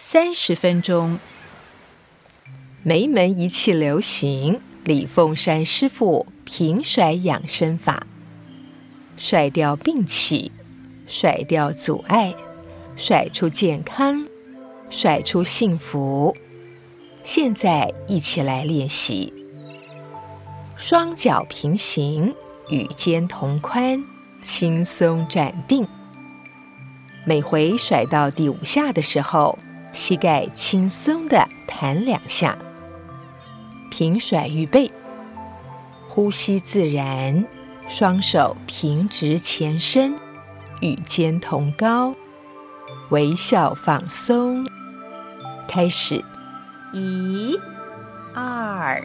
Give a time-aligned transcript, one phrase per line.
[0.00, 1.18] 三十分钟，
[2.84, 8.06] 梅门一气流行，李凤山师傅平甩养生法，
[9.16, 10.52] 甩掉病气，
[11.08, 12.32] 甩掉阻碍，
[12.96, 14.24] 甩出健康，
[14.88, 16.36] 甩出幸福。
[17.24, 19.34] 现在一起来练习，
[20.76, 22.36] 双脚平行，
[22.70, 24.04] 与肩同宽，
[24.44, 25.88] 轻松站定。
[27.26, 29.58] 每回甩到第五下的时候，
[29.98, 32.56] 膝盖轻松的弹两下。
[33.90, 34.92] 平甩预备，
[36.08, 37.44] 呼吸自然，
[37.88, 40.14] 双手平直前伸，
[40.80, 42.14] 与肩同高，
[43.08, 44.64] 微笑放松。
[45.66, 46.24] 开始。
[46.92, 47.58] 一、
[48.32, 49.04] 二、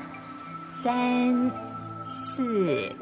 [0.83, 1.51] 三、
[2.13, 2.95] 四、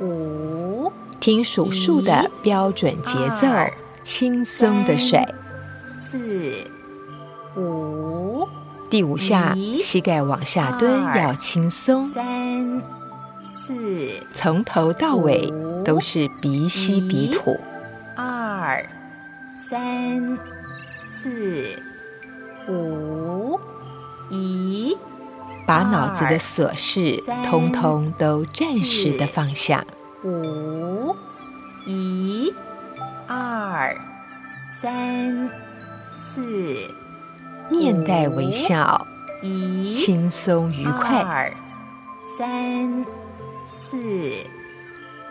[0.00, 3.46] 五，听数数的标准节奏，
[4.02, 5.22] 轻松的甩。
[5.86, 6.70] 四、
[7.56, 8.48] 五，
[8.88, 12.10] 第五下，膝盖往下蹲，要轻松。
[12.12, 12.82] 三、
[13.42, 15.52] 四，从头到尾
[15.84, 17.58] 都是鼻吸鼻吐。
[18.16, 18.84] 二、
[19.68, 20.38] 三、
[20.98, 21.76] 四、
[22.68, 23.58] 五。
[24.30, 24.96] 一，
[25.66, 29.84] 把脑子的琐事通通都暂时的放下。
[30.24, 31.14] 五，
[31.86, 32.50] 一，
[33.26, 33.94] 二，
[34.80, 35.50] 三，
[36.10, 36.42] 四，
[37.72, 39.06] 面带微笑，
[39.42, 41.20] 一，轻松愉快。
[41.22, 41.52] 二，
[42.38, 43.04] 三，
[43.66, 43.96] 四，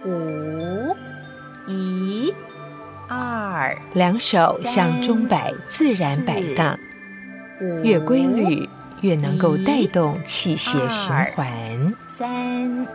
[0.04, 0.94] 五，
[1.68, 2.34] 一，
[3.08, 6.78] 二，两手向钟摆自然摆荡，
[7.84, 8.68] 越规律。
[9.02, 11.92] 越能够带动气血循环。
[12.16, 12.86] 三、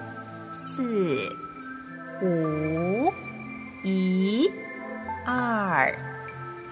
[0.53, 1.37] 四、
[2.23, 3.13] 五，
[3.83, 4.49] 一、
[5.25, 5.93] 二、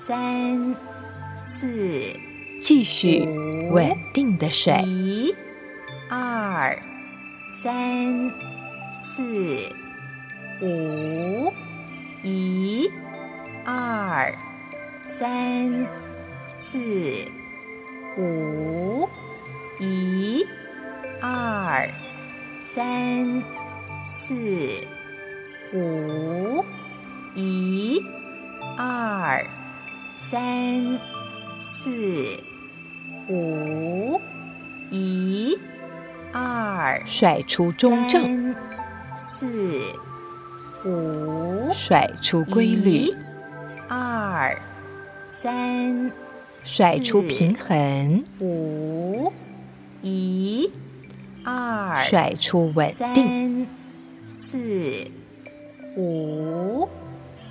[0.07, 0.77] 三、
[1.37, 1.67] 四，
[2.65, 3.21] 继续
[3.71, 4.79] 稳定的甩。
[4.87, 5.35] 一、
[6.09, 6.75] 二、
[7.63, 8.33] 三、
[8.95, 9.23] 四、
[10.63, 11.53] 五，
[12.23, 12.91] 一、
[13.67, 14.35] 二、
[15.19, 15.87] 三、
[16.49, 16.79] 四、
[18.17, 19.07] 五。
[19.79, 20.47] 一、
[21.21, 21.87] 二、
[22.75, 23.43] 三、
[24.07, 24.35] 四、
[25.75, 26.65] 五，
[27.35, 28.01] 一、
[28.79, 29.47] 二、
[30.17, 30.99] 三、
[31.61, 32.43] 四、
[33.29, 34.21] 五，
[34.91, 35.59] 一、
[36.33, 38.55] 二，甩出中正，
[39.17, 39.81] 四、
[40.85, 43.15] 五，甩出规律，
[43.89, 44.61] 二、
[45.41, 46.13] 三，
[46.65, 49.33] 甩出平衡，五。
[50.03, 50.71] 一、
[51.45, 53.67] 二，甩出稳定。
[53.67, 53.67] 三、
[54.29, 55.11] 四、
[55.97, 56.87] 五，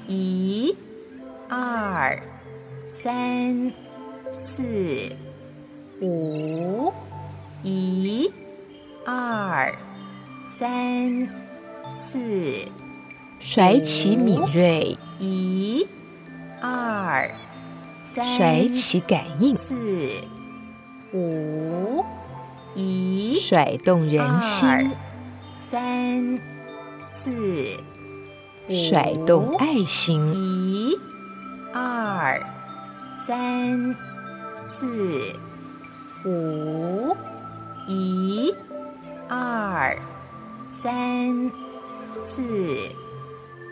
[0.05, 0.75] 一、
[1.49, 2.21] 二、
[2.87, 3.71] 三、
[4.31, 4.61] 四、
[6.03, 6.91] 五，
[7.63, 8.29] 一、
[9.05, 9.73] 二、
[10.59, 11.29] 三、
[11.87, 12.67] 四，
[13.39, 14.97] 甩起敏锐。
[15.19, 15.87] 一、
[16.61, 17.31] 二、
[18.13, 19.55] 三，甩起感应。
[19.55, 19.73] 四、
[21.13, 22.03] 五。
[22.75, 24.91] 一，甩动人心；二、
[25.71, 26.37] 三、
[26.99, 27.77] 四、
[28.67, 30.97] 甩动爱心；一、
[31.73, 32.41] 二、
[33.25, 33.95] 三、
[34.57, 35.33] 四、
[36.25, 37.15] 五；
[37.87, 38.53] 一、
[39.27, 39.97] 二、
[40.81, 41.51] 三、
[42.11, 42.41] 四、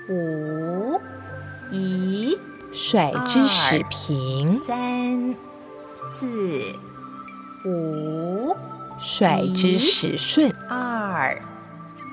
[0.09, 0.99] 五；
[1.71, 2.37] 一，
[2.71, 5.35] 甩之始平；三、
[5.95, 6.75] 四、
[7.65, 8.55] 五。
[8.99, 11.41] 甩之始顺，二、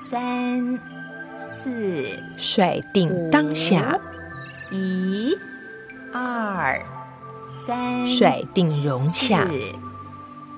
[0.09, 0.79] 三、
[1.39, 3.99] 四，甩定当下，
[4.71, 5.37] 一、
[6.11, 6.83] 二、
[7.63, 9.47] 三，甩定融洽，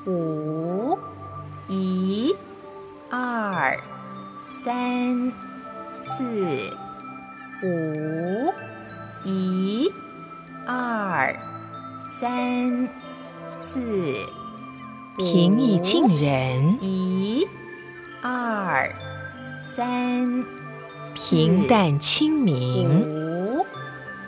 [0.07, 0.97] 五、
[1.67, 2.35] 一、
[3.12, 3.78] 二、
[4.63, 5.31] 三、
[5.94, 6.73] 四、
[7.63, 8.51] 五、
[9.23, 9.91] 一、
[10.66, 11.35] 二、
[12.19, 12.89] 三、
[13.51, 13.80] 四。
[15.18, 17.47] 平易近人，一、
[18.24, 18.92] 二、
[19.75, 20.44] 三，
[21.13, 23.63] 平淡清明，五、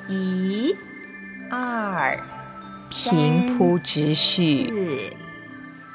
[0.08, 0.76] 一、
[1.50, 2.20] 二、
[2.92, 5.16] 平铺直叙，四、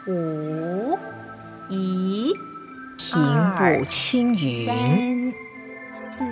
[0.08, 0.98] 五、
[1.68, 2.32] 一、
[2.96, 3.20] 平
[3.54, 5.34] 步青云，三、
[5.94, 6.24] 四、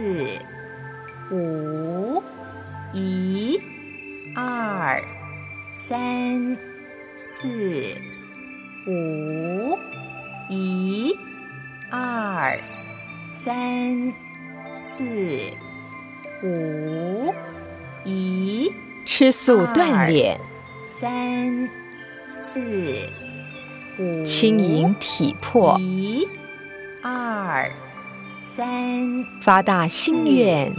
[1.30, 2.22] 五、
[2.94, 3.60] 一、
[4.34, 5.02] 二、
[5.86, 6.56] 三、
[7.18, 7.94] 四。
[8.88, 9.76] 五，
[10.48, 11.12] 一、
[11.90, 12.56] 二、
[13.40, 14.14] 三、
[14.74, 15.04] 四、
[16.42, 17.34] 五，
[18.04, 18.72] 一。
[19.04, 20.38] 吃素锻炼，
[20.98, 21.68] 三
[22.30, 23.35] 四五，
[24.24, 26.26] 轻盈体魄，一
[27.02, 27.70] 二
[28.54, 30.74] 三，发大心愿，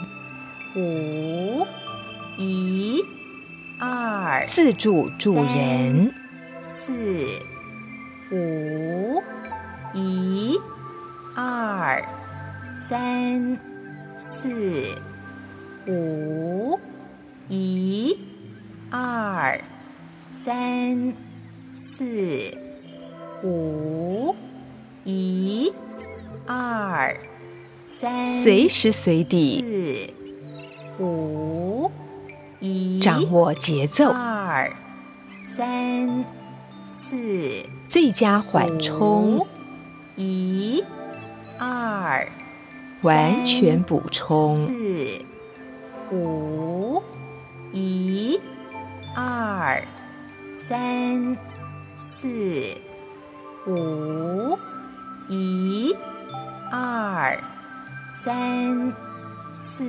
[0.75, 1.65] 五
[2.37, 3.03] 一
[3.79, 6.13] 二，自助助人，
[6.61, 6.91] 四
[8.31, 9.23] 五
[9.93, 10.59] 一
[11.35, 12.03] 二
[12.87, 13.59] 三
[14.19, 14.95] 四
[15.87, 16.79] 五
[17.47, 18.17] 一
[18.91, 19.59] 二
[20.43, 21.13] 三
[21.73, 22.55] 四
[23.43, 24.35] 五
[25.03, 25.71] 一
[26.47, 27.15] 二
[27.99, 29.63] 三，随时随地
[30.97, 31.91] 四五
[32.59, 34.71] 一掌握节奏，二
[35.55, 36.25] 三
[36.87, 39.45] 四最佳缓冲，
[40.15, 40.83] 一
[41.59, 42.27] 二
[43.03, 45.21] 完全补充，四
[46.11, 47.03] 五
[47.71, 48.39] 一
[49.15, 49.83] 二
[50.67, 51.37] 三
[51.99, 52.75] 四
[53.67, 54.57] 五
[55.27, 55.93] 一
[56.71, 57.37] 二
[58.23, 58.93] 三
[59.53, 59.83] 四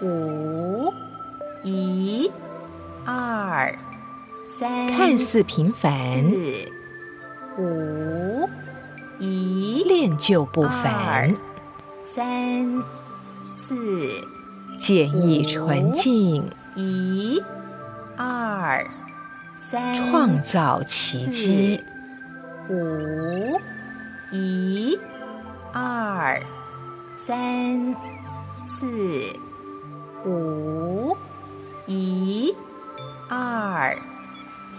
[0.00, 0.92] 五
[1.64, 2.30] 一
[3.04, 3.76] 二
[4.56, 5.90] 三，看似平凡，
[6.30, 6.70] 四
[7.58, 8.48] 五
[9.18, 11.34] 一练就不凡，
[12.14, 12.80] 三
[13.44, 14.24] 四
[14.78, 17.42] 简易纯净，一
[18.16, 18.86] 二
[19.68, 21.80] 三，创造奇迹，
[22.68, 23.60] 五
[24.32, 24.98] 一
[25.72, 26.40] 二
[27.24, 27.94] 三
[28.56, 29.38] 四
[30.24, 31.16] 五
[31.86, 32.52] 一
[33.28, 33.96] 二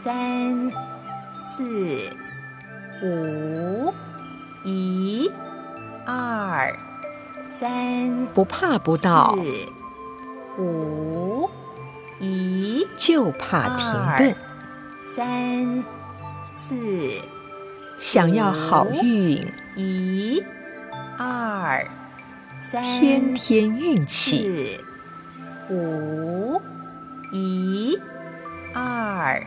[0.04, 0.70] 三
[1.34, 2.10] 四
[3.02, 3.94] 五
[4.66, 5.32] 一
[6.06, 6.74] 二
[7.58, 11.50] 三，不怕不到，四五
[12.20, 13.88] 一就怕停
[14.18, 14.36] 顿，
[15.16, 15.84] 三
[16.46, 16.76] 四
[17.98, 19.46] 想要好运，
[19.76, 20.44] 一
[21.18, 21.84] 二
[22.72, 24.80] 三，天天运气，
[25.70, 26.62] 五
[27.32, 28.00] 一
[28.74, 29.44] 二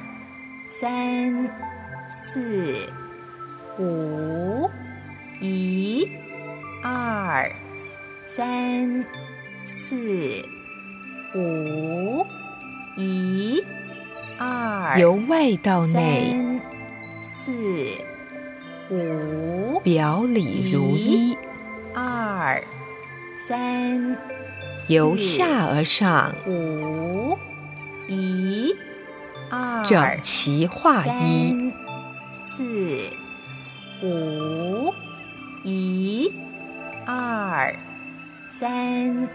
[0.81, 1.49] 三
[2.11, 2.77] 四
[3.79, 4.69] 五
[5.41, 6.09] 一
[6.83, 7.51] 二
[8.35, 9.07] 三
[9.65, 10.45] 四
[11.37, 12.27] 五
[12.97, 13.65] 一
[14.39, 16.61] 二，由外到内，
[17.23, 17.53] 四
[18.91, 21.39] 五表里如一，
[21.95, 22.61] 二
[23.47, 24.17] 三
[24.89, 27.39] 由下而上，五
[28.09, 28.75] 一
[29.49, 31.73] 二整齐划一，
[32.35, 33.11] 四
[34.03, 34.93] 五
[35.63, 36.33] 一
[37.07, 37.73] 二
[38.59, 39.29] 三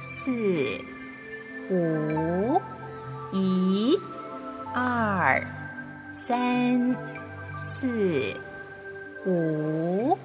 [0.00, 0.30] 四
[1.68, 2.60] 五
[3.32, 3.98] 一
[4.72, 5.44] 二
[6.12, 6.96] 三
[7.56, 8.36] 四
[9.24, 10.18] 五，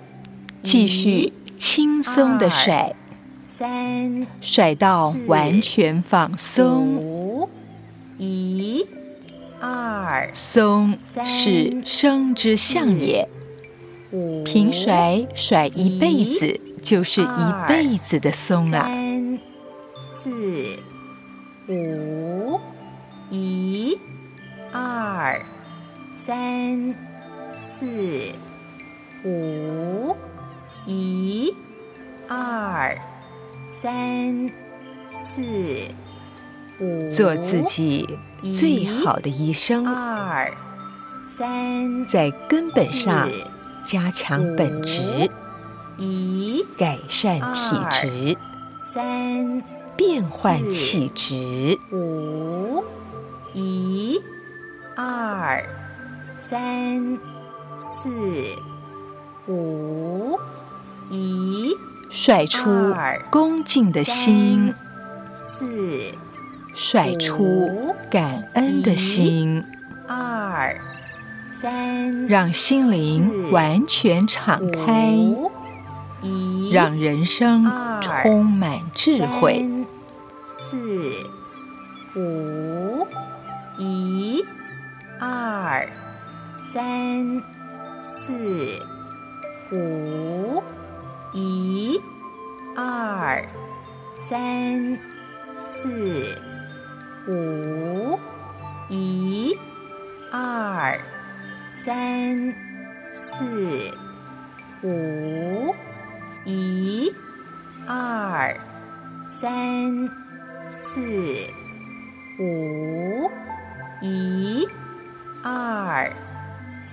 [0.64, 2.96] 继续轻松地甩，
[3.56, 6.96] 三甩到完全放松。
[6.96, 7.50] 五
[8.18, 8.88] 一
[9.60, 13.30] 二松是生之象也，
[14.12, 18.84] 五平甩甩一辈子就是一辈子的松啊。
[18.88, 19.40] 三
[20.00, 20.32] 四
[21.68, 22.60] 五
[23.30, 23.96] 一
[24.72, 25.40] 二
[26.26, 26.96] 三
[27.56, 28.17] 四
[37.18, 38.08] 做自己
[38.54, 40.54] 最好的医生，二
[41.36, 43.28] 三在根本上
[43.84, 45.28] 加强本职，
[45.98, 48.38] 一改善体质，
[48.94, 49.64] 三
[49.96, 52.84] 变换气质，五
[53.52, 54.22] 一
[54.96, 55.66] 二
[56.48, 57.18] 三
[57.82, 58.12] 四
[59.48, 60.40] 五
[61.10, 61.76] 一
[62.12, 62.94] 甩出
[63.32, 64.72] 恭敬的心，
[65.36, 66.12] 四
[66.80, 69.66] 甩出感恩的心，
[70.08, 70.76] 二
[71.60, 75.18] 三让心灵完全敞开，
[76.22, 77.66] 一让人生
[78.00, 79.68] 充满智慧。
[80.46, 80.78] 四
[82.16, 83.08] 五
[83.80, 84.46] 一
[85.20, 85.90] 二
[86.72, 87.42] 三
[88.04, 88.80] 四
[89.72, 90.62] 五
[91.34, 92.00] 一
[92.76, 93.44] 二
[94.30, 95.00] 三
[95.58, 96.38] 四
[97.28, 98.20] 五
[98.90, 99.58] 一
[100.32, 100.98] 二
[101.84, 102.54] 三
[103.14, 103.92] 四。
[104.84, 105.76] 五
[106.46, 107.14] 一
[107.88, 108.56] 二
[109.40, 110.10] 三
[110.70, 111.48] 四。
[112.40, 113.32] 五
[114.00, 114.68] 一、
[115.44, 116.08] 二、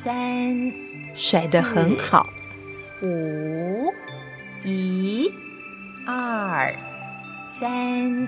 [0.03, 0.73] 三，
[1.15, 2.27] 甩得很好。
[3.03, 3.93] 五、
[4.65, 5.31] 一、
[6.07, 6.75] 二、
[7.61, 8.27] 三、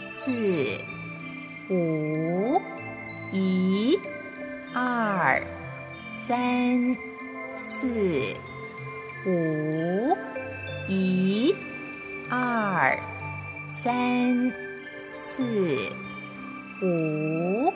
[0.00, 0.80] 四、
[1.68, 2.60] 五、
[3.32, 3.98] 一、
[4.72, 5.42] 二、
[6.24, 6.96] 三、
[7.56, 8.36] 四、
[9.26, 10.16] 五、
[10.88, 11.52] 一、
[12.30, 12.96] 二、
[13.82, 14.52] 三、
[15.12, 15.42] 四、
[16.82, 17.72] 五、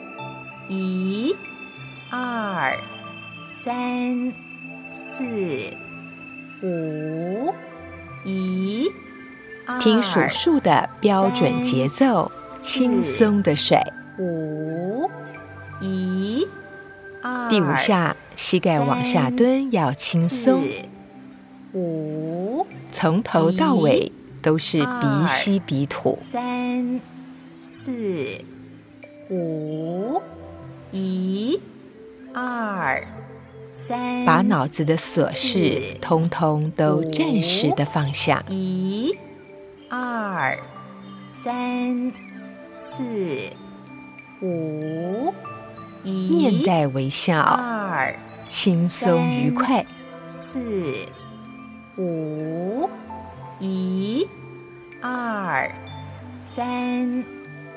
[0.69, 1.35] 一、
[2.09, 2.73] 二、
[3.61, 4.33] 三、
[4.93, 5.25] 四、
[6.63, 7.53] 五、
[8.23, 8.89] 一、
[9.81, 12.30] 听数数的标准节奏，
[12.61, 13.81] 轻松的甩。
[14.19, 15.09] 五、
[15.81, 16.47] 一、
[17.23, 17.49] 二。
[17.49, 20.63] 第五下，膝盖往下蹲，要轻松。
[21.73, 22.67] 五。
[22.91, 26.19] 从头到尾都是鼻吸鼻吐。
[26.31, 27.01] 三、
[27.61, 27.91] 四、
[29.29, 30.21] 五、
[30.91, 31.59] 一、
[32.33, 33.03] 二、
[33.87, 34.23] 三。
[34.25, 38.43] 把脑子的琐事通通都暂时的放下。
[38.49, 39.17] 一、
[39.89, 40.59] 二、
[41.43, 42.11] 三、
[43.01, 45.33] 四、五、
[46.03, 46.29] 一。
[46.29, 47.39] 面带微笑。
[47.39, 48.13] 二、
[48.47, 49.83] 轻松愉快。
[50.29, 50.59] 四。
[51.97, 52.87] 五、
[53.59, 54.27] 一、
[55.01, 55.69] 二、
[56.55, 57.23] 三，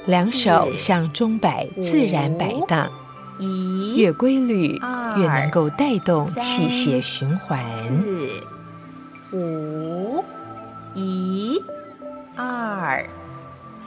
[0.06, 2.90] 两手向钟摆自然摆荡，
[3.38, 4.78] 一越规律
[5.16, 7.58] 越能够带动气血循环。
[7.98, 10.22] 四、五、
[10.94, 11.60] 一、
[12.36, 13.04] 二、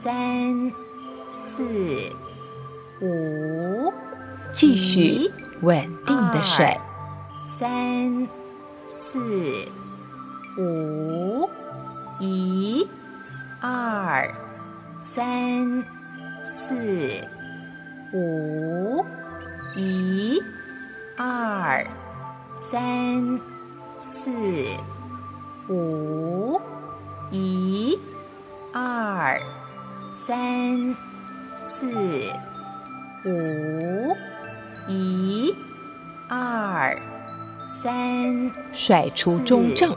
[0.04, 0.72] 三、
[1.38, 1.64] 四、
[3.02, 3.94] 五，
[4.52, 6.76] 继续稳定的甩。
[7.60, 8.28] 三、
[8.90, 9.68] 四。
[10.60, 11.48] 五、
[12.20, 12.88] 一、
[13.62, 14.28] 二、
[15.14, 15.86] 三、
[16.44, 16.74] 四、
[18.12, 19.06] 五、
[19.76, 20.42] 一、
[21.16, 21.86] 二、
[22.72, 23.40] 三、
[24.02, 24.32] 四、
[25.70, 26.60] 五、
[27.30, 28.00] 一、
[28.74, 29.40] 二、
[30.26, 30.96] 三、
[31.58, 31.88] 四、
[33.26, 34.16] 五、
[34.88, 35.54] 一、
[36.30, 36.96] 二、
[37.82, 39.96] 三，甩出中正。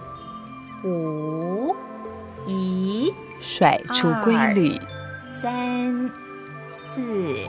[0.83, 1.76] 五、
[2.47, 4.81] 一、甩出规律，
[5.43, 6.11] 三、
[6.71, 7.47] 四、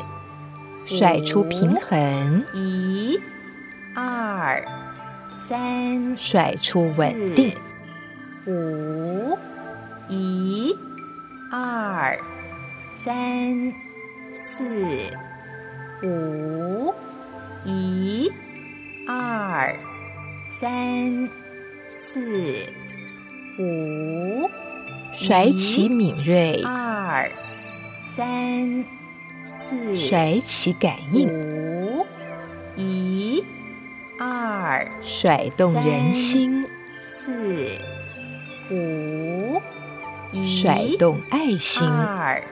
[0.85, 3.17] 甩出平衡，一、
[3.95, 4.61] 二、
[5.47, 7.55] 三、甩出稳定，
[8.45, 9.37] 五、
[10.09, 10.75] 一、
[11.49, 12.19] 二、
[13.03, 13.73] 三、
[14.61, 16.93] 四、五、
[17.65, 18.31] 一、
[19.07, 19.75] 二、
[20.59, 21.27] 三、
[21.89, 22.67] 四。
[23.57, 24.47] 五，
[25.11, 26.61] 甩起敏锐。
[26.63, 27.27] 二，
[28.15, 28.85] 三，
[29.45, 29.95] 四。
[29.95, 31.27] 甩起感应。
[31.27, 32.05] 五，
[32.75, 33.43] 一，
[34.19, 34.87] 二。
[35.01, 36.67] 甩动人心。
[37.01, 37.79] 四，
[38.69, 39.59] 五，
[40.31, 40.45] 一。
[40.45, 41.89] 甩动爱心。
[41.89, 42.43] 二，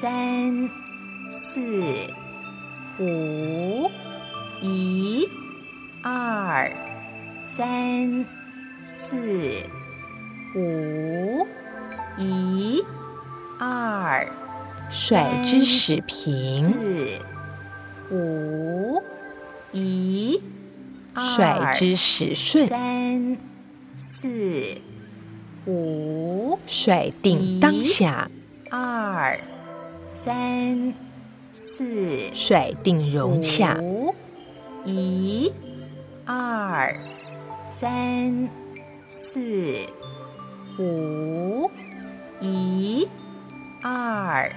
[0.00, 0.70] 三，
[1.54, 1.60] 四，
[2.98, 3.88] 五，
[4.60, 5.28] 一，
[6.02, 6.68] 二，
[7.56, 8.26] 三，
[8.84, 9.14] 四。
[10.56, 11.46] 五，
[12.16, 12.82] 一，
[13.60, 14.26] 二，
[14.90, 16.72] 甩之始平。
[16.72, 17.20] 四，
[18.10, 19.00] 五，
[19.70, 20.42] 一，
[21.16, 22.66] 甩之始顺。
[22.66, 23.36] 三，
[23.96, 24.78] 四，
[25.66, 28.28] 五，甩定当下。
[28.70, 29.38] 二，
[30.24, 30.92] 三，
[31.76, 33.76] 四，甩定融洽。
[33.80, 34.14] 五，
[34.84, 35.52] 一，
[36.24, 36.94] 二，
[37.76, 38.48] 三，
[39.08, 39.40] 四。
[40.78, 41.68] 五，
[42.40, 43.08] 一，
[43.82, 44.48] 二，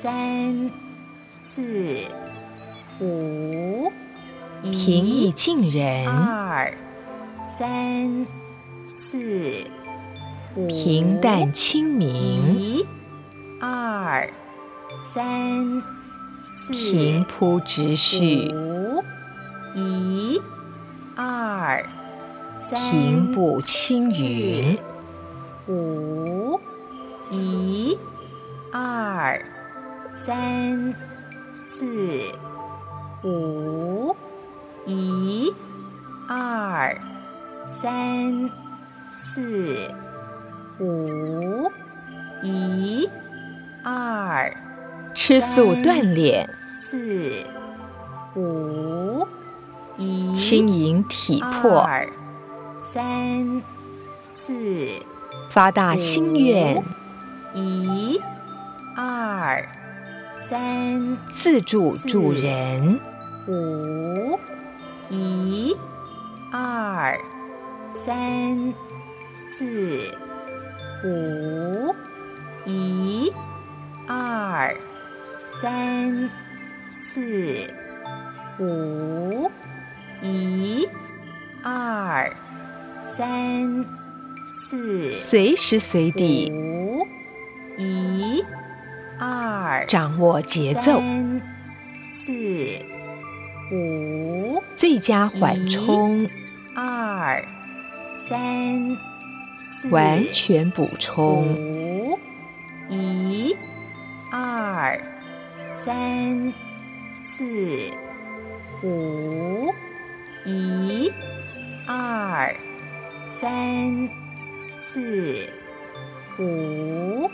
[0.00, 0.70] 三，
[1.30, 2.06] 四，
[3.00, 3.92] 五，
[4.62, 6.06] 平易近人。
[6.08, 6.72] 二，
[7.58, 8.26] 三，
[8.88, 9.66] 四，
[10.56, 12.56] 五，平淡清明。
[12.58, 12.86] 一，
[13.60, 14.26] 二，
[15.14, 15.99] 三，四，
[16.70, 18.48] 平铺直叙。
[18.54, 19.02] 五，
[19.74, 20.40] 一，
[21.16, 21.84] 二，
[22.68, 24.78] 三，平步青云。
[25.66, 26.60] 五，
[27.30, 27.98] 一，
[28.72, 29.40] 二，
[30.24, 30.94] 三，
[31.54, 31.84] 四，
[33.24, 34.14] 五，
[34.86, 35.52] 一，
[36.28, 36.96] 二，
[37.80, 38.50] 三，
[39.10, 39.90] 四，
[40.78, 41.70] 五，
[42.44, 43.08] 一，
[43.82, 44.52] 二，
[45.12, 46.48] 吃素锻炼。
[46.90, 47.46] 四，
[48.34, 49.24] 五，
[49.96, 51.78] 一，轻盈体魄。
[51.82, 52.04] 二，
[52.92, 53.62] 三，
[54.24, 54.52] 四。
[55.50, 56.82] 发大心愿，
[57.54, 58.20] 一、
[58.96, 59.64] 二、
[60.48, 62.98] 三自助助人，
[63.46, 64.36] 五
[65.10, 65.76] 一
[66.52, 67.16] 二
[68.04, 68.74] 三
[69.36, 70.12] 四
[71.04, 71.94] 五
[72.64, 73.32] 一
[74.08, 74.74] 二
[75.62, 76.28] 三
[76.90, 77.72] 四
[78.58, 79.50] 五
[80.20, 80.88] 一
[81.62, 82.30] 二
[83.16, 83.84] 三
[84.46, 87.06] 四随时随地五
[87.78, 88.44] 一
[89.18, 91.42] 二掌握节奏，三
[92.02, 92.32] 四
[93.72, 96.28] 五最佳缓冲，
[96.74, 97.44] 二
[98.28, 98.96] 三
[99.58, 102.18] 四完全补充，五
[102.88, 103.56] 一
[104.32, 105.00] 二
[105.84, 106.52] 三
[107.40, 107.46] 四
[108.82, 109.72] 五
[110.44, 111.10] 一
[111.86, 112.54] 二
[113.40, 114.10] 三
[114.68, 115.48] 四
[116.38, 117.30] 五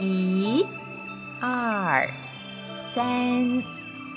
[0.00, 0.66] 一
[1.40, 2.04] 二
[2.92, 3.62] 三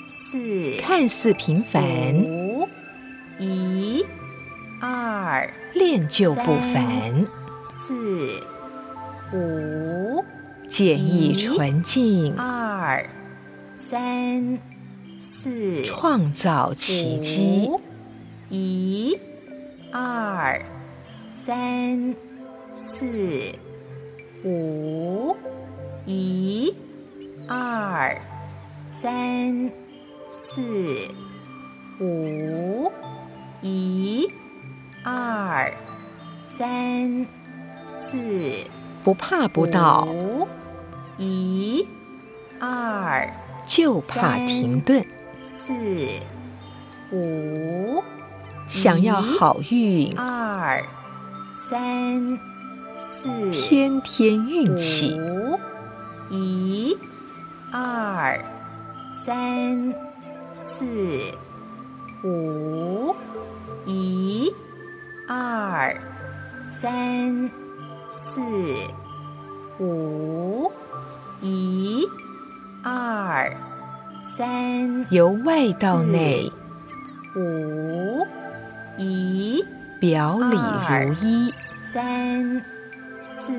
[0.08, 1.80] 四看似平凡，
[2.24, 2.68] 五
[3.38, 4.04] 一
[4.80, 7.24] 二练就不凡，
[7.70, 8.42] 四
[9.32, 10.24] 五
[10.66, 13.08] 简易纯净，二
[13.88, 14.58] 三
[15.42, 17.68] 四创造奇迹。
[18.48, 19.18] 一
[19.90, 20.64] 二
[21.44, 22.14] 三
[22.76, 23.52] 四
[24.44, 25.36] 五
[26.06, 26.72] 一
[27.48, 28.16] 二
[29.00, 29.68] 三
[30.30, 30.62] 四
[31.98, 32.92] 五
[33.62, 34.30] 一
[35.04, 35.72] 二
[36.56, 37.26] 三
[37.88, 38.16] 四
[39.02, 40.46] 不怕不到，五
[41.18, 41.84] 一
[42.60, 43.28] 二
[43.66, 45.04] 就怕停顿。
[45.52, 45.70] 四
[47.14, 48.02] 五
[48.66, 50.82] 想要好运，二
[51.68, 52.38] 三
[52.98, 55.20] 四天天运气。
[55.20, 55.58] 五
[56.30, 56.96] 一
[57.70, 58.42] 二
[59.24, 59.94] 三
[60.54, 60.86] 四
[62.24, 63.14] 五
[63.84, 64.50] 一
[65.28, 65.94] 二
[66.80, 67.50] 三
[68.10, 68.40] 四
[69.78, 70.72] 五
[71.42, 72.08] 一
[72.82, 73.54] 二
[74.34, 76.50] 三由外到内，
[77.36, 78.26] 五
[78.96, 79.62] 一
[80.00, 81.52] 表里如一；
[81.92, 82.64] 三
[83.22, 83.52] 四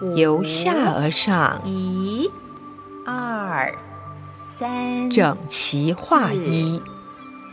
[0.00, 2.30] 五由下而上，一
[3.04, 3.74] 二
[4.54, 6.80] 三整齐划一。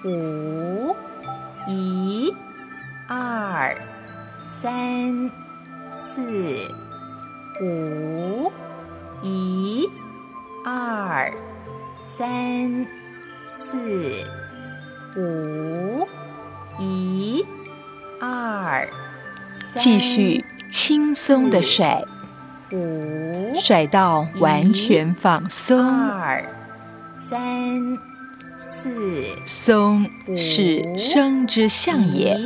[0.05, 0.95] 五
[1.67, 2.31] 一
[3.07, 3.75] 二
[4.61, 5.31] 三
[5.91, 6.21] 四
[7.63, 8.51] 五
[9.23, 9.89] 一
[10.63, 11.31] 二
[12.19, 12.85] 三
[13.47, 13.77] 四
[15.15, 16.05] 五
[16.77, 17.45] 一
[18.19, 18.85] 二
[19.77, 22.03] 继续轻松的甩，
[22.73, 25.79] 五甩到完全放松。
[25.79, 26.43] 二
[27.29, 27.97] 三
[28.59, 30.05] 四松
[30.35, 32.37] 是生之象也，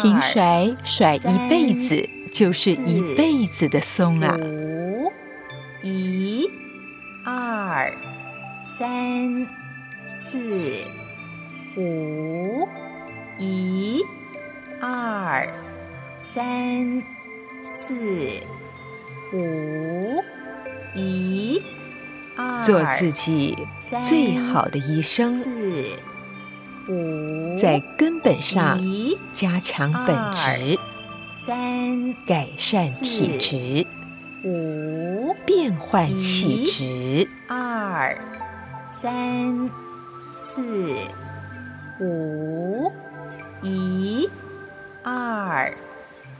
[0.00, 4.34] 平甩甩一辈子就是一辈子的松啊！
[8.78, 9.48] 三
[10.06, 10.38] 四
[11.78, 12.68] 五
[13.38, 14.02] 一
[14.82, 15.48] 二
[16.34, 17.02] 三
[17.64, 17.94] 四
[19.32, 20.22] 五
[20.94, 21.62] 一
[22.36, 23.56] 二做自己
[24.02, 25.98] 最好的医生，四
[26.88, 30.78] 五在根本上一加强本职，
[31.46, 33.86] 三改善体质，
[34.46, 37.26] 五变换气质。
[37.48, 38.14] 二
[39.06, 39.70] 三
[40.32, 40.60] 四
[42.00, 42.90] 五
[43.62, 44.28] 一
[45.04, 45.72] 二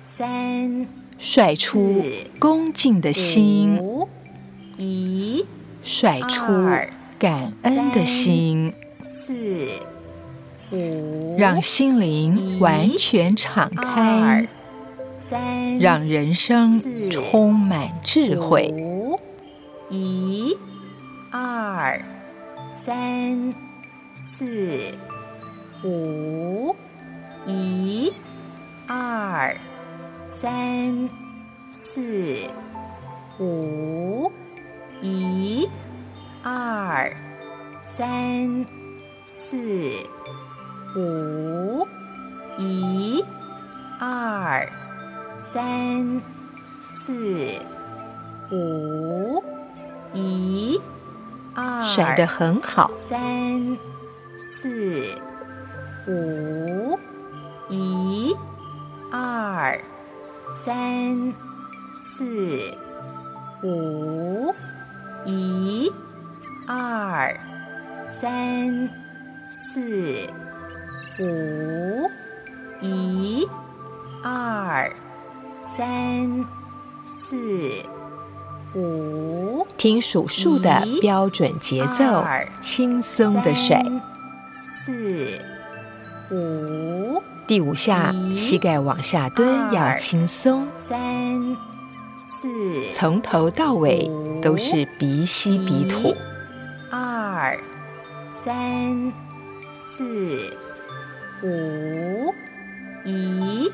[0.02, 2.02] 三甩出
[2.40, 3.78] 恭敬的心，
[4.76, 5.46] 一
[5.80, 6.42] 甩出
[7.20, 8.74] 感恩的心，
[9.04, 9.68] 四
[10.72, 14.48] 五让心灵完全敞开，
[15.30, 18.74] 三让人生充满智慧。
[19.88, 20.15] 一二
[22.86, 23.52] 三
[24.14, 24.94] 四
[25.82, 26.76] 五
[27.44, 28.12] 一
[28.86, 29.56] 二
[30.38, 31.08] 三
[31.68, 32.48] 四
[33.40, 34.30] 五
[35.02, 35.68] 一
[36.44, 37.12] 二
[37.82, 38.64] 三
[39.26, 39.56] 四
[40.96, 41.84] 五
[42.56, 43.24] 一
[43.98, 44.64] 二
[45.52, 46.22] 三
[46.84, 47.58] 四
[48.52, 49.42] 五
[50.14, 50.80] 一
[51.82, 53.78] 甩得很好，三
[54.38, 55.14] 四
[56.06, 56.98] 五
[57.68, 58.36] 一
[59.10, 59.80] 二
[60.64, 61.34] 三
[61.94, 62.74] 四
[63.62, 64.54] 五
[65.24, 65.90] 一、
[66.66, 67.34] 二、
[68.20, 68.88] 三、
[69.50, 70.28] 四、
[71.18, 72.10] 五。
[72.82, 73.48] 一、
[74.22, 74.94] 二、
[75.74, 76.44] 三、
[77.06, 77.34] 四、
[78.74, 79.25] 五。
[79.86, 82.24] 听数数的标准节奏，
[82.60, 83.80] 轻松的甩。
[84.60, 85.38] 四、
[86.28, 87.22] 五。
[87.46, 90.66] 第五下，膝盖往下蹲，要轻松。
[90.88, 91.56] 三、
[92.18, 92.90] 四。
[92.92, 94.10] 从头到尾
[94.42, 96.16] 都是鼻吸鼻吐。
[96.90, 97.56] 二、
[98.44, 99.12] 三、
[99.72, 100.52] 四、
[101.44, 102.34] 五。
[103.04, 103.70] 一，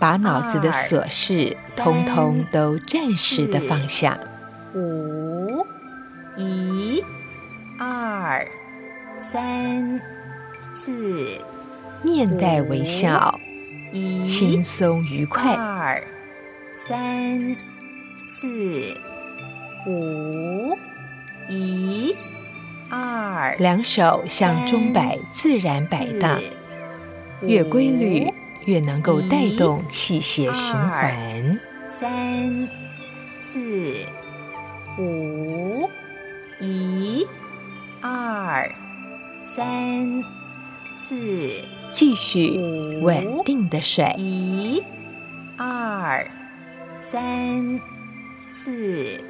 [0.00, 4.18] 把脑子的琐事通通都暂时的放下。
[4.74, 5.41] 五，
[6.36, 7.04] 一，
[7.78, 8.46] 二，
[9.30, 10.00] 三，
[10.60, 11.38] 四，
[12.02, 13.38] 面带微笑，
[13.92, 15.54] 一轻松愉快。
[15.54, 16.02] 二，
[16.86, 17.56] 三，
[18.16, 18.96] 四，
[19.86, 20.76] 五，
[21.48, 22.14] 一，
[22.90, 26.40] 二，两手向钟摆自然摆荡，
[27.40, 28.32] 越规律。
[28.64, 31.58] 越能够带动气血循环。
[31.98, 32.68] 三、
[33.28, 34.06] 四、
[34.96, 35.71] 五，
[39.54, 40.24] 三、
[40.86, 41.14] 四，
[41.90, 42.58] 继续
[43.02, 44.14] 稳定的甩。
[44.16, 44.82] 一、
[45.58, 46.26] 二、
[46.96, 47.78] 三、
[48.40, 49.22] 四、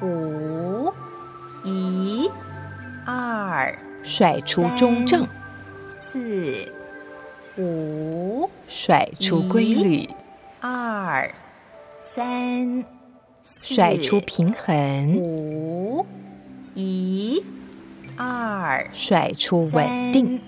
[0.00, 0.90] 五，
[1.62, 2.30] 一、
[3.04, 5.28] 二，甩出中正。
[5.90, 6.72] 四。
[7.58, 10.08] 五，甩出规律。
[10.60, 11.30] 二，
[12.00, 12.82] 三，
[13.44, 15.16] 甩出平衡。
[15.18, 16.06] 五，
[16.74, 17.44] 一，
[18.16, 20.40] 二，甩出稳定。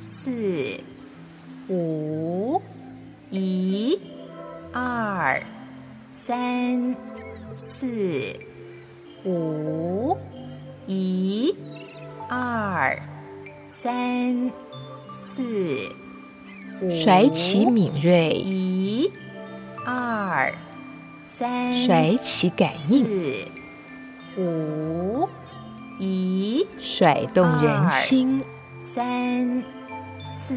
[0.00, 0.80] 四，
[1.68, 2.60] 五，
[3.30, 3.98] 一，
[4.72, 5.42] 二，
[6.10, 6.96] 三，
[7.56, 8.36] 四，
[9.24, 10.16] 五，
[10.86, 11.54] 一，
[12.28, 12.98] 二，
[13.68, 14.50] 三，
[15.12, 15.92] 四。
[16.90, 19.10] 甩起敏锐，一、
[19.86, 20.52] 二、
[21.38, 25.28] 三，甩起感应，四、五、
[25.98, 28.42] 一，甩动人心，
[28.92, 29.62] 三、
[30.24, 30.54] 四、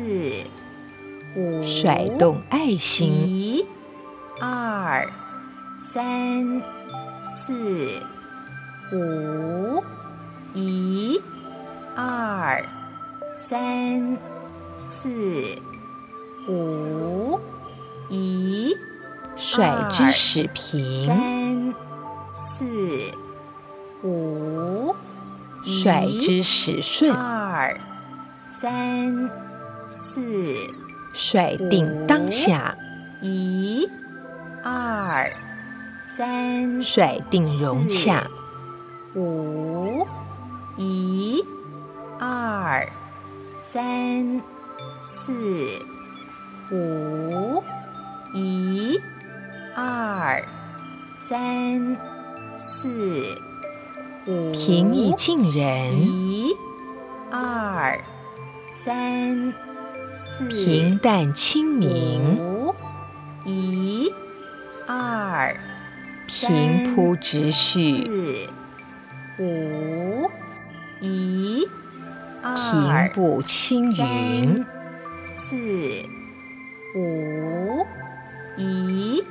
[1.36, 3.66] 五，甩动爱心，一、
[4.40, 5.08] 二、
[5.94, 6.62] 三、
[7.46, 8.02] 四、
[8.94, 9.84] 五，
[10.54, 11.22] 一、
[11.96, 12.64] 二、
[13.48, 14.18] 三、
[14.80, 15.62] 四。
[16.50, 17.38] 五，
[18.10, 18.74] 一，
[19.36, 21.37] 甩之始平。
[25.88, 27.14] 甩之始顺。
[27.14, 27.80] 二，
[28.60, 29.32] 三，
[29.90, 30.20] 四，
[31.14, 32.76] 甩定当下。
[33.22, 33.90] 一，
[34.62, 35.32] 二，
[36.18, 38.28] 三，甩定融洽。
[39.16, 40.06] 五，
[40.76, 41.42] 一，
[42.20, 42.86] 二，
[43.72, 44.42] 三，
[45.02, 45.32] 四。
[46.70, 47.64] 五，
[48.34, 49.00] 一，
[49.74, 50.44] 二，
[51.30, 51.98] 三，
[52.60, 53.47] 四，五，
[54.52, 56.06] 平易近人。
[56.06, 56.54] 一，
[57.32, 57.98] 二，
[58.84, 59.54] 三，
[60.14, 62.38] 四，平淡清明。
[62.38, 62.76] 五，
[63.46, 64.12] 一，
[64.86, 65.56] 二，
[66.28, 68.04] 平铺直叙。
[68.04, 68.50] 四，
[69.42, 70.30] 五，
[71.00, 71.66] 一，
[72.44, 74.66] 二，平步青云。
[75.26, 75.56] 四。
[76.96, 77.86] 五，
[78.58, 79.24] 一，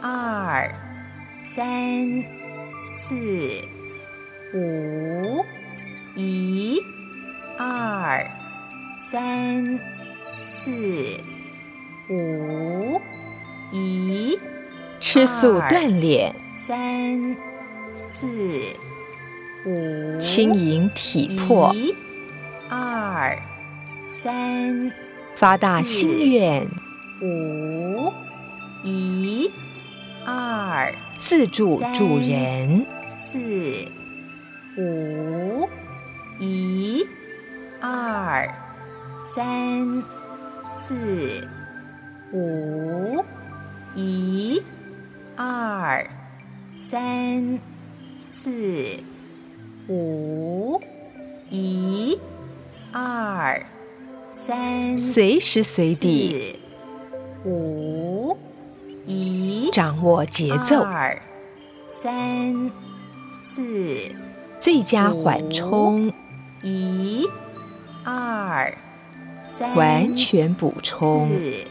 [0.00, 0.72] 二，
[1.52, 1.66] 三，
[2.86, 3.16] 四，
[4.52, 5.44] 五，
[6.16, 6.82] 一，
[7.56, 8.28] 二，
[9.08, 9.78] 三，
[10.40, 10.70] 四，
[12.08, 13.00] 五，
[13.70, 14.36] 一，
[14.98, 16.34] 吃素锻炼，
[16.66, 17.36] 三，
[17.96, 18.26] 四，
[19.66, 21.94] 五，轻盈体魄，一，
[22.68, 23.38] 二，
[24.20, 24.90] 三，
[25.36, 26.66] 发大心愿。
[27.22, 28.12] 五，
[28.82, 29.48] 一，
[30.26, 32.84] 二，自助助人。
[33.08, 33.38] 四，
[34.80, 35.68] 五，
[36.38, 37.06] 一，
[37.82, 38.48] 二，
[39.34, 40.02] 三，
[40.64, 41.46] 四，
[42.32, 43.22] 五，
[43.94, 44.62] 一，
[45.36, 46.08] 二，
[46.88, 47.60] 三，
[48.20, 49.00] 四，
[49.86, 50.80] 五，
[51.50, 52.18] 一，
[52.90, 53.62] 二，
[54.32, 56.58] 三，随时随地。
[57.44, 58.34] 五，
[59.04, 60.80] 一，掌握节奏。
[60.80, 61.20] 二，
[62.02, 62.70] 三，
[63.32, 64.14] 四，
[64.60, 66.12] 最佳缓冲。
[66.62, 67.26] 一，
[68.04, 68.72] 二，
[69.58, 71.34] 三，完全补充。
[71.34, 71.64] 四，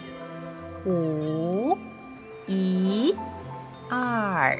[0.89, 1.77] 五，
[2.47, 3.15] 一，
[3.89, 4.59] 二，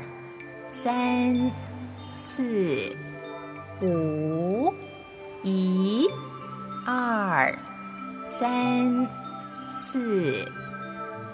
[0.68, 1.52] 三，
[2.14, 2.96] 四，
[3.80, 4.74] 四五
[5.44, 6.08] 一
[6.86, 7.58] 二
[8.40, 9.08] 三
[9.70, 10.46] 四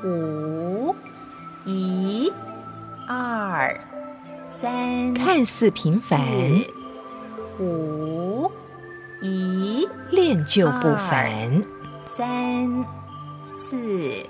[0.03, 0.95] 五
[1.65, 2.31] 一
[3.07, 3.79] 二
[4.59, 6.19] 三，看似平凡，
[7.57, 8.51] 五
[9.21, 11.63] 一练就不凡，
[12.15, 12.85] 三
[13.47, 14.27] 四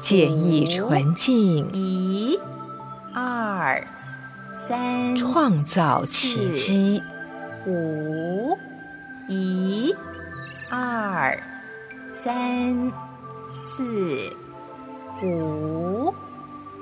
[0.00, 2.38] 简易纯净，一
[3.14, 3.86] 二
[4.66, 7.00] 三，创造奇迹，
[7.66, 8.58] 五
[9.28, 9.94] 一
[10.68, 11.40] 二
[12.22, 12.92] 三
[13.52, 14.36] 四
[15.22, 16.12] 五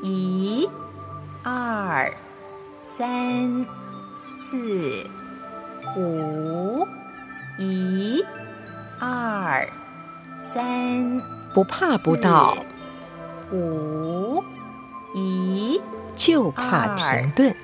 [0.03, 0.67] 一
[1.43, 2.11] 二
[2.97, 3.67] 三
[4.27, 5.07] 四
[5.97, 6.87] 五
[7.59, 8.25] 一
[9.01, 9.69] 二
[10.53, 11.21] 三，
[11.53, 12.57] 不怕不到，
[13.53, 14.43] 五
[15.15, 15.81] 一
[16.15, 17.55] 就怕停顿，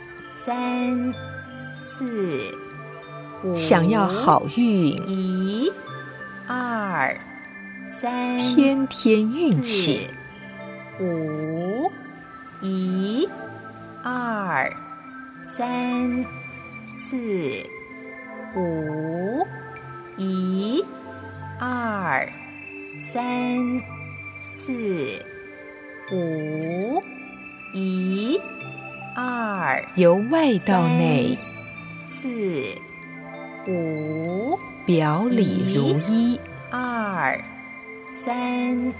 [0.44, 1.14] 三
[1.76, 2.40] 四
[3.54, 5.72] 想要好运，一
[6.48, 7.16] 二
[8.00, 10.08] 三，天天运气，
[10.98, 11.90] 五
[12.60, 13.28] 一
[14.02, 14.70] 二
[15.56, 16.24] 三
[16.86, 17.16] 四
[18.56, 19.44] 五
[20.16, 20.84] 一
[21.58, 22.24] 二
[23.12, 23.82] 三
[24.40, 24.72] 四
[26.12, 27.02] 五
[27.74, 28.40] 一
[29.16, 31.36] 二，由外到内，
[31.98, 32.78] 四
[33.66, 36.38] 五表里如一，
[36.70, 37.36] 二
[38.24, 38.94] 三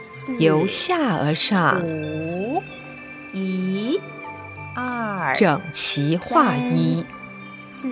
[0.00, 2.62] 四，由下而上，五
[3.32, 3.98] 一
[4.76, 5.34] 二。
[5.34, 7.04] 整齐划一，
[7.58, 7.88] 四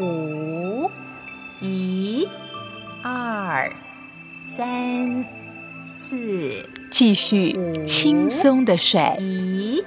[0.00, 0.90] 五
[1.60, 2.26] 一
[3.02, 3.70] 二
[4.56, 5.24] 三
[5.86, 9.84] 四，继续轻松的甩，一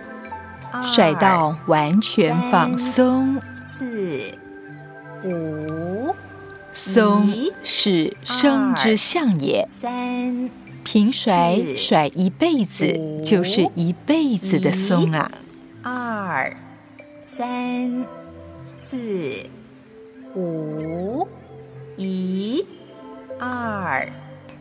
[0.82, 3.42] 甩到完全放松。
[3.54, 4.38] 四
[5.26, 6.16] 五
[6.72, 10.50] 松是生之象也，三
[10.86, 15.30] 平甩甩一辈子就是一辈子的松啊。
[15.84, 16.56] 二
[17.22, 18.06] 三
[18.66, 19.50] 四
[20.38, 21.28] 五
[21.96, 22.64] 一
[23.40, 24.08] 二，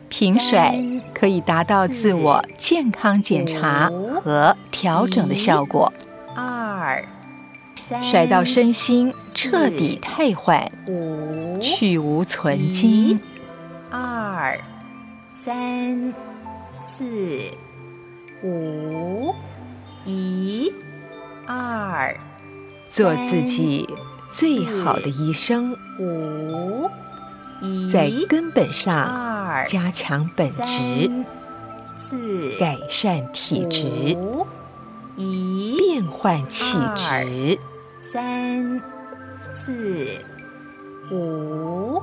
[0.09, 0.75] 平甩
[1.13, 3.91] 可以达到自我健康检查
[4.23, 5.93] 和调整的效果。
[6.35, 7.05] 二
[8.01, 10.67] 甩到身心彻底退换，
[11.61, 13.19] 去无存精。
[13.91, 14.59] 二
[15.45, 16.11] 三
[16.73, 17.05] 四
[18.41, 19.31] 五
[20.05, 20.73] 一
[21.45, 22.19] 二，
[22.87, 23.87] 做自己
[24.29, 25.75] 最好的医生。
[25.99, 26.89] 五
[27.61, 31.25] 一，在根本上加强本职，
[31.87, 34.17] 四改善体质，
[35.15, 37.59] 一变换气质。
[38.13, 38.81] 三
[39.41, 40.23] 四
[41.11, 42.01] 五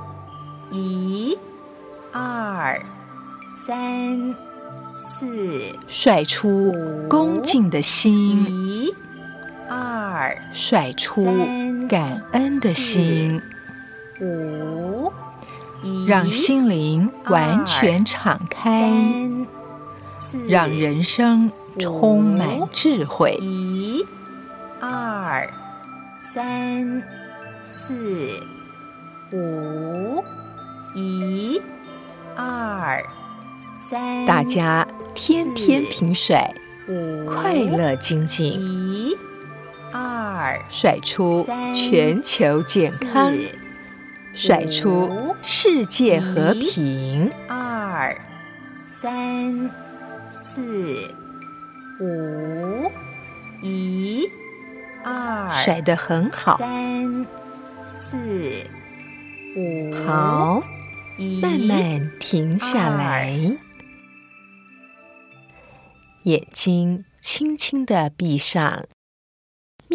[0.71, 1.37] 一
[2.11, 2.79] 二
[3.65, 4.35] 三
[4.95, 6.73] 四，甩出
[7.09, 8.93] 恭敬的心，一
[9.69, 11.25] 二甩出
[11.89, 13.41] 感恩的心，
[14.21, 15.11] 五
[15.83, 18.93] 一，让心灵完全敞开，
[20.47, 23.37] 让人生充满智慧。
[23.41, 24.05] 一
[24.79, 25.49] 二
[26.33, 27.01] 三
[27.63, 28.39] 四
[29.31, 30.23] 五
[30.93, 31.61] 一
[32.35, 33.03] 二
[33.89, 36.53] 三，大家天天平甩，
[37.25, 39.15] 快乐精进，一
[39.97, 43.33] 二甩出全球健康，
[44.33, 47.31] 甩出世界和平。
[47.47, 48.13] 二
[48.99, 49.71] 三
[50.29, 51.15] 四
[52.01, 52.91] 五
[53.61, 54.29] 一。
[55.05, 57.25] 二甩得很好，三
[57.87, 58.17] 四
[59.55, 60.61] 五，好，
[61.41, 63.57] 慢慢停下来，
[66.23, 68.85] 眼睛轻轻的闭上，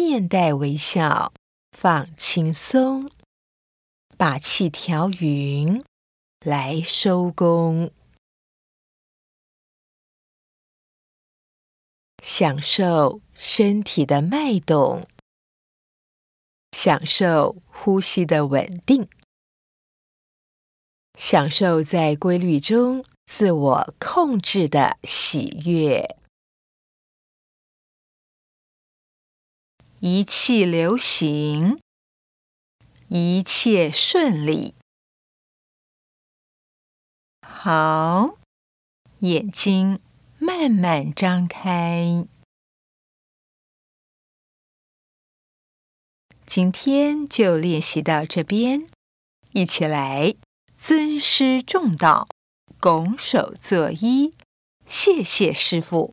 [0.03, 1.31] 面带微笑，
[1.77, 3.09] 放轻松，
[4.17, 5.83] 把气调匀，
[6.43, 7.91] 来收工，
[12.23, 13.21] 享受。
[13.43, 15.07] 身体的脉动，
[16.71, 19.09] 享受呼吸的稳定，
[21.17, 26.17] 享受在规律中自我控制的喜悦，
[30.03, 31.79] 一气流行，
[33.09, 34.73] 一切顺利。
[37.47, 38.39] 好，
[39.19, 39.99] 眼睛
[40.39, 42.25] 慢慢张开。
[46.47, 48.87] 今天就练习到这边，
[49.51, 50.33] 一起来
[50.75, 52.27] 尊师重道，
[52.79, 54.33] 拱手作揖，
[54.87, 56.11] 谢谢师傅。